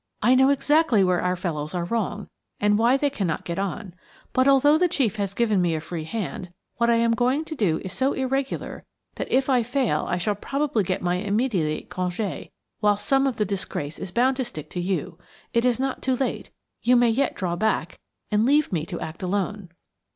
I 0.23 0.33
know 0.33 0.49
exactly 0.49 1.03
where 1.03 1.21
our 1.21 1.35
fellows 1.35 1.75
are 1.75 1.85
wrong, 1.85 2.27
and 2.59 2.79
why 2.79 2.97
they 2.97 3.11
cannot 3.11 3.45
get 3.45 3.59
on. 3.59 3.93
But, 4.33 4.47
although 4.47 4.79
the 4.79 4.87
chief 4.87 5.17
has 5.17 5.35
given 5.35 5.61
me 5.61 5.75
a 5.75 5.79
free 5.79 6.05
hand, 6.05 6.51
what 6.77 6.89
I 6.89 6.95
am 6.95 7.11
going 7.13 7.45
to 7.45 7.53
do 7.55 7.79
is 7.85 7.93
so 7.93 8.13
irregular 8.13 8.83
that 9.17 9.31
if 9.31 9.47
I 9.47 9.61
fail 9.61 10.07
I 10.09 10.17
shall 10.17 10.33
probably 10.33 10.83
get 10.83 11.03
my 11.03 11.17
immediate 11.17 11.91
congé, 11.91 12.49
whilst 12.81 13.05
some 13.05 13.27
of 13.27 13.35
the 13.35 13.45
disgrace 13.45 13.99
is 13.99 14.09
bound 14.09 14.37
to 14.37 14.43
stick 14.43 14.71
to 14.71 14.79
you. 14.81 15.19
It 15.53 15.65
is 15.65 15.79
not 15.79 16.01
too 16.01 16.15
late–you 16.15 16.95
may 16.95 17.09
yet 17.11 17.35
draw 17.35 17.55
back, 17.55 17.99
and 18.31 18.43
leave 18.43 18.71
me 18.73 18.87
to 18.87 18.99
act 18.99 19.21
alone." 19.21 19.69